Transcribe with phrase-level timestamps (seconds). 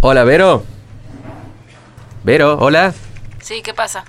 [0.00, 0.64] Hola, Vero.
[2.24, 2.92] Vero, hola.
[3.42, 4.04] Sí, ¿qué pasa?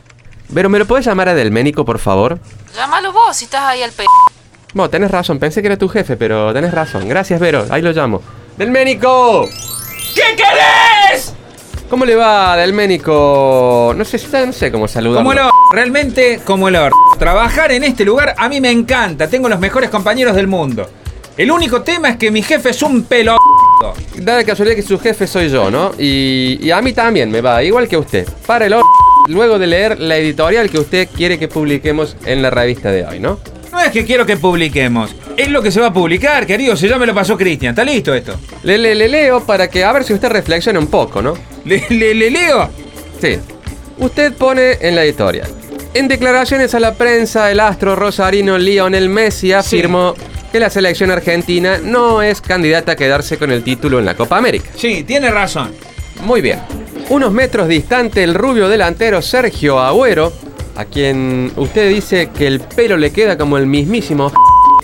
[0.50, 2.40] Vero, ¿me lo puedes llamar a Delménico, por favor?
[2.76, 4.06] Llámalo vos si estás ahí al p.
[4.74, 7.08] Bueno, tenés razón, pensé que era tu jefe, pero tenés razón.
[7.08, 8.22] Gracias, Vero, ahí lo llamo.
[8.58, 9.50] ¡Delménico!
[10.16, 11.34] ¿Qué querés?
[11.90, 13.94] ¿Cómo le va, Delménico?
[13.96, 15.30] No sé, no sé cómo saludarlo.
[15.30, 16.94] Como el or, realmente como el or.
[17.20, 20.90] Trabajar en este lugar a mí me encanta, tengo los mejores compañeros del mundo.
[21.36, 23.38] El único tema es que mi jefe es un pelo.
[24.18, 25.92] Da de casualidad que su jefe soy yo, ¿no?
[25.98, 28.28] Y, y a mí también me va, igual que a usted.
[28.46, 28.76] Para el.
[29.28, 33.20] Luego de leer la editorial que usted quiere que publiquemos en la revista de hoy,
[33.20, 33.40] ¿no?
[33.72, 36.90] No es que quiero que publiquemos, es lo que se va a publicar, querido, si
[36.90, 37.72] ya me lo pasó Cristian.
[37.72, 38.36] ¿Está listo esto?
[38.64, 41.36] Le, le, le leo para que a ver si usted reflexione un poco, ¿no?
[41.64, 42.70] ¿Le, le, le leo?
[43.22, 43.38] Sí.
[44.00, 45.48] Usted pone en la editorial.
[45.94, 50.16] En declaraciones a la prensa, el astro rosarino Lionel Messi afirmó
[50.52, 54.38] que la selección argentina no es candidata a quedarse con el título en la Copa
[54.38, 54.70] América.
[54.76, 55.72] Sí, tiene razón.
[56.24, 56.60] Muy bien.
[57.10, 60.34] Unos metros distante, el rubio delantero Sergio Agüero,
[60.76, 64.32] a quien usted dice que el pelo le queda como el mismísimo.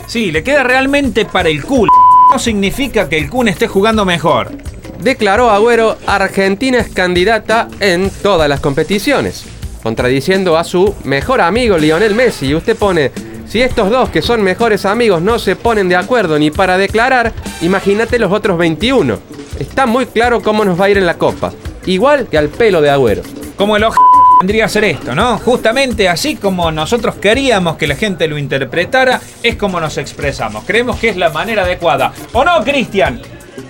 [0.08, 1.91] Sí, le queda realmente para el culo.
[2.31, 4.52] No significa que el Kun esté jugando mejor.
[5.00, 9.45] Declaró Agüero, Argentina es candidata en todas las competiciones,
[9.84, 12.47] contradiciendo a su mejor amigo Lionel Messi.
[12.47, 13.11] Y usted pone,
[13.48, 17.34] si estos dos que son mejores amigos no se ponen de acuerdo ni para declarar,
[17.62, 19.20] imagínate los otros 21.
[19.59, 21.53] Está muy claro cómo nos va a ir en la Copa.
[21.86, 23.23] Igual que al pelo de Agüero.
[23.56, 23.95] Como el oj
[24.42, 25.38] vendría a ser esto, ¿no?
[25.40, 30.64] Justamente así como nosotros queríamos que la gente lo interpretara, es como nos expresamos.
[30.66, 32.12] Creemos que es la manera adecuada.
[32.34, 33.22] ¿O no, Cristian?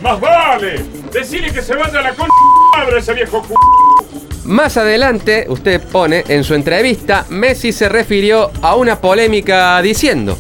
[0.02, 0.84] ¡Más vale!
[1.14, 2.28] Decirle que se vaya a la con
[2.76, 3.54] madre ese viejo c...
[4.48, 10.38] Más adelante, usted pone en su entrevista, Messi se refirió a una polémica diciendo,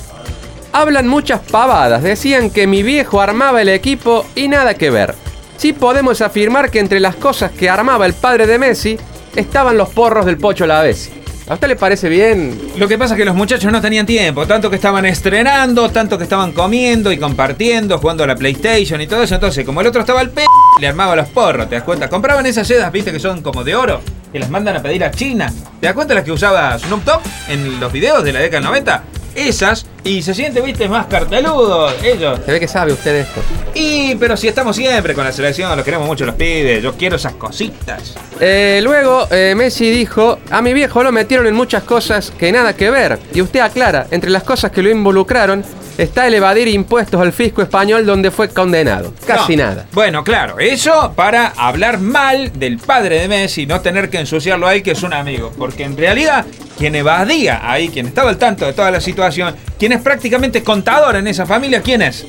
[0.71, 5.13] hablan muchas pavadas, decían que mi viejo armaba el equipo y nada que ver.
[5.57, 8.97] Sí podemos afirmar que entre las cosas que armaba el padre de Messi
[9.35, 11.11] estaban los porros del Pocho la vez.
[11.49, 12.59] ¿A usted le parece bien?
[12.75, 16.17] Lo que pasa es que los muchachos no tenían tiempo, tanto que estaban estrenando, tanto
[16.17, 19.35] que estaban comiendo y compartiendo, jugando a la PlayStation y todo eso.
[19.35, 20.43] Entonces, como el otro estaba al p,
[20.81, 22.09] le armaba los porros, ¿te das cuenta?
[22.09, 24.01] Compraban esas sedas, viste, que son como de oro,
[24.33, 25.49] que las mandan a pedir a China.
[25.79, 28.69] ¿Te das cuenta las que usaba Snoop Dogg en los videos de la década del
[28.69, 29.03] 90?
[29.35, 32.39] Esas, y se siente, viste, más carteludo, ellos.
[32.45, 33.41] Se ve que sabe usted esto.
[33.73, 37.17] Y, pero si estamos siempre con la selección, los queremos mucho los pibes, yo quiero
[37.17, 38.15] esas cositas.
[38.39, 42.73] Eh, luego, eh, Messi dijo, a mi viejo lo metieron en muchas cosas que nada
[42.75, 43.19] que ver.
[43.33, 45.63] Y usted aclara, entre las cosas que lo involucraron,
[45.97, 49.13] está el evadir impuestos al fisco español donde fue condenado.
[49.25, 49.65] Casi No.
[49.65, 49.85] nada.
[49.93, 54.75] Bueno, claro, eso para hablar mal del padre de Messi, no tener que ensuciarlo a
[54.75, 55.51] él, que es un amigo.
[55.57, 56.45] Porque en realidad,
[56.77, 61.15] quien evadía ahí, quien estaba al tanto de toda la situación, quien es prácticamente contador
[61.15, 62.25] en esa familia, ¿quién es?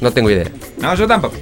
[0.00, 0.50] No tengo idea.
[0.78, 1.36] No, yo tampoco.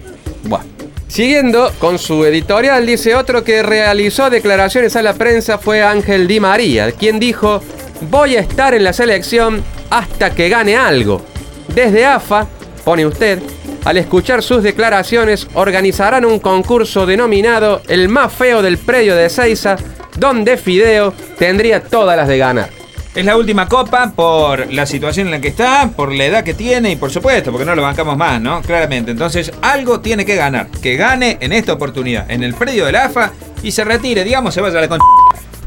[0.44, 0.62] Buah.
[1.08, 6.40] Siguiendo con su editorial, dice otro que realizó declaraciones a la prensa fue Ángel Di
[6.40, 7.62] María, quien dijo,
[8.10, 11.24] voy a estar en la selección hasta que gane algo.
[11.68, 12.48] Desde AFA,
[12.84, 13.40] pone usted,
[13.84, 19.76] al escuchar sus declaraciones organizarán un concurso denominado El más feo del predio de Seiza,
[20.16, 22.83] donde Fideo tendría todas las de ganar.
[23.14, 26.52] Es la última copa por la situación en la que está, por la edad que
[26.52, 28.60] tiene y por supuesto, porque no lo bancamos más, ¿no?
[28.60, 29.12] Claramente.
[29.12, 30.66] Entonces, algo tiene que ganar.
[30.82, 33.30] Que gane en esta oportunidad, en el predio del AFA
[33.62, 34.98] y se retire, digamos, se vaya a la con...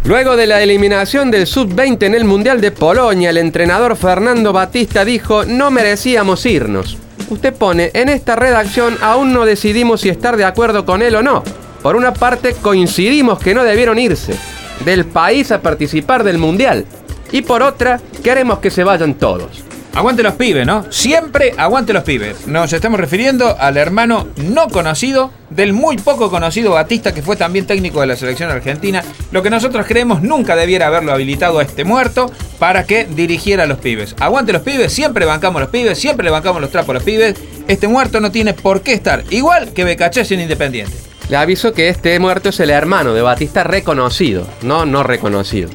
[0.03, 5.05] Luego de la eliminación del Sub-20 en el Mundial de Polonia, el entrenador Fernando Batista
[5.05, 6.97] dijo no merecíamos irnos.
[7.29, 11.23] Usted pone, en esta redacción aún no decidimos si estar de acuerdo con él o
[11.23, 11.45] no.
[11.81, 14.35] Por una parte, coincidimos que no debieron irse
[14.83, 16.85] del país a participar del Mundial.
[17.31, 19.63] Y por otra, queremos que se vayan todos.
[19.97, 20.85] Aguante los pibes, ¿no?
[20.91, 22.45] Siempre aguante los pibes.
[22.45, 27.65] Nos estamos refiriendo al hermano no conocido del muy poco conocido Batista, que fue también
[27.65, 29.03] técnico de la selección argentina.
[29.31, 33.65] Lo que nosotros creemos nunca debiera haberlo habilitado a este muerto para que dirigiera a
[33.65, 34.15] los pibes.
[34.19, 37.33] Aguante los pibes, siempre bancamos los pibes, siempre le bancamos los trapos a los pibes.
[37.67, 40.93] Este muerto no tiene por qué estar igual que Becachés en Independiente.
[41.27, 45.69] Le aviso que este muerto es el hermano de Batista reconocido, no no reconocido.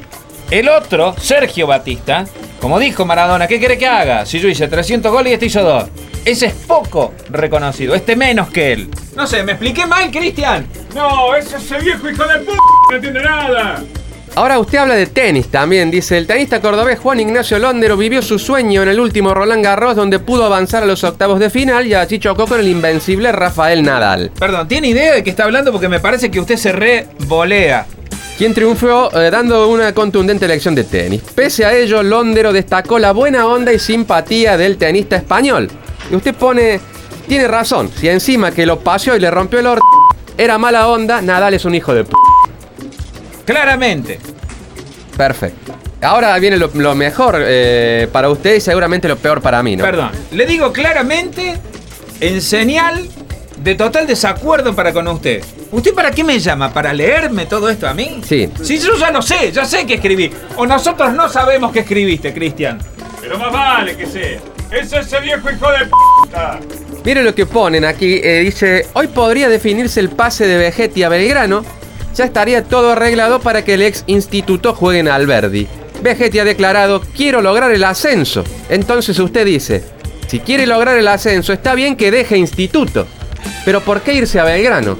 [0.53, 2.27] El otro, Sergio Batista,
[2.61, 4.23] como dijo Maradona, ¿qué quiere que haga?
[4.23, 5.85] Si yo hice 300 goles y este hizo 2.
[6.25, 8.87] Ese es poco reconocido, este menos que él.
[9.15, 10.67] No sé, ¿me expliqué mal, Cristian?
[10.93, 12.51] No, es ese viejo hijo de p...
[12.51, 13.83] no entiende nada.
[14.35, 18.37] Ahora usted habla de tenis también, dice el tenista cordobés Juan Ignacio Londero vivió su
[18.37, 21.95] sueño en el último Roland Garros donde pudo avanzar a los octavos de final y
[21.95, 25.71] allí chocó con el invencible Rafael Nadal, Perdón, ¿tiene idea de qué está hablando?
[25.71, 27.87] Porque me parece que usted se revolea.
[28.37, 31.21] Quien triunfó eh, dando una contundente lección de tenis.
[31.35, 35.69] Pese a ello, Londero destacó la buena onda y simpatía del tenista español.
[36.11, 36.79] Y usted pone,
[37.27, 39.79] tiene razón, si encima que lo paseó y le rompió el or...
[40.37, 42.13] era mala onda, Nadal es un hijo de p.
[43.45, 44.19] Claramente.
[45.15, 45.73] Perfecto.
[46.01, 49.83] Ahora viene lo, lo mejor eh, para usted y seguramente lo peor para mí, ¿no?
[49.83, 50.11] Perdón.
[50.31, 51.57] Le digo claramente
[52.19, 53.07] en señal
[53.63, 55.41] de total desacuerdo para con usted.
[55.71, 56.73] ¿Usted para qué me llama?
[56.73, 58.21] ¿Para leerme todo esto a mí?
[58.27, 58.49] Sí.
[58.61, 60.29] Si yo ya lo sé, ya sé que escribí.
[60.57, 62.79] O nosotros no sabemos qué escribiste, Cristian.
[63.21, 64.39] Pero más vale que sea.
[64.69, 66.59] Es ese viejo hijo de puta.
[67.05, 68.19] Mire lo que ponen aquí.
[68.21, 71.63] eh, dice, hoy podría definirse el pase de Vegetti a Belgrano.
[72.15, 75.67] Ya estaría todo arreglado para que el ex instituto juegue en Alberdi.
[76.01, 78.43] Vegetti ha declarado, quiero lograr el ascenso.
[78.69, 79.83] Entonces usted dice,
[80.27, 83.07] si quiere lograr el ascenso, está bien que deje instituto.
[83.65, 84.97] Pero ¿por qué irse a Belgrano?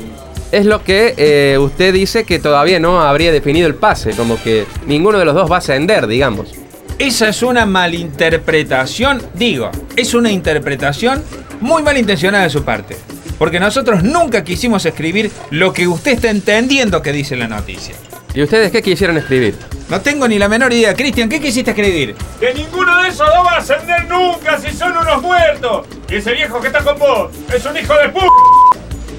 [0.51, 4.65] Es lo que eh, usted dice que todavía no habría definido el pase, como que
[4.86, 6.54] ninguno de los dos va a ascender, digamos.
[7.00, 11.24] Esa es una malinterpretación, digo, es una interpretación
[11.60, 12.95] muy malintencionada de su parte.
[13.39, 17.95] Porque nosotros nunca quisimos escribir lo que usted está entendiendo que dice la noticia.
[18.33, 19.56] ¿Y ustedes qué quisieron escribir?
[19.89, 20.94] No tengo ni la menor idea.
[20.94, 22.15] Cristian, ¿qué quisiste escribir?
[22.39, 25.85] Que ninguno de esos dos va a ascender nunca si son unos muertos.
[26.09, 28.27] Y ese viejo que está con vos es un hijo de puta.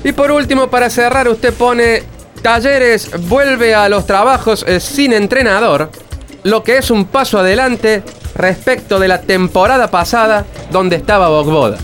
[0.03, 2.03] Y por último, para cerrar, usted pone
[2.45, 5.91] Talleres vuelve a los trabajos eh, sin entrenador,
[6.43, 8.03] lo que es un paso adelante
[8.35, 11.79] respecto de la temporada pasada donde estaba Bogboda.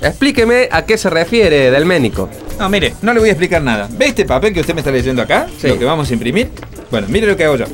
[0.00, 2.28] Explíqueme a qué se refiere del médico.
[2.60, 3.88] No, mire, no le voy a explicar nada.
[3.90, 5.48] ¿Ve este papel que usted me está leyendo acá?
[5.60, 5.66] Sí.
[5.66, 6.52] Lo que vamos a imprimir.
[6.92, 7.66] Bueno, mire lo que hago yo.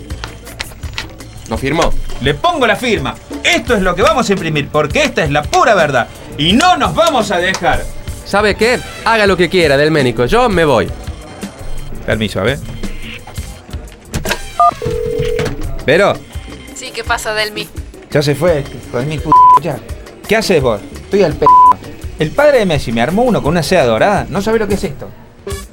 [1.49, 1.93] ¿Lo firmó?
[2.23, 3.14] Le pongo la firma.
[3.43, 6.08] Esto es lo que vamos a imprimir, porque esta es la pura verdad.
[6.38, 7.85] Y no nos vamos a dejar.
[8.25, 8.81] ¿Sabe qué?
[9.05, 10.25] Haga lo que quiera del médico.
[10.25, 10.88] Yo me voy.
[12.06, 12.58] Permiso, a ver.
[15.85, 16.14] Pero,
[16.75, 17.69] Sí, ¿qué pasa, Delmi?
[18.11, 19.29] ya se fue, con mi p
[19.62, 19.76] ya.
[20.26, 20.81] ¿Qué haces vos?
[20.94, 21.47] Estoy al p.
[22.19, 24.26] El padre de Messi me armó uno con una seda dorada.
[24.31, 25.08] No sabe lo que es esto.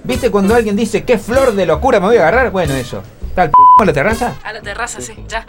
[0.03, 2.51] ¿Viste cuando alguien dice qué flor de locura me voy a agarrar?
[2.51, 3.03] Bueno, eso.
[3.29, 4.36] ¿Está el p en la terraza?
[4.44, 5.45] A la terraza, sí, ya.